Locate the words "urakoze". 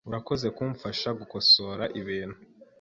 0.09-0.47